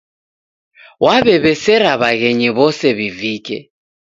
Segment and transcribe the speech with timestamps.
[1.03, 3.57] W'aw'ew'esera w'aghenyi w'ose w'ivike